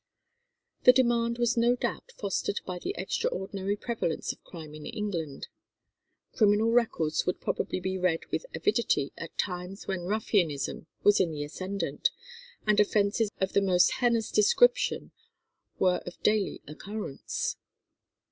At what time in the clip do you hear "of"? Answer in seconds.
4.33-4.43, 13.39-13.53, 16.07-16.19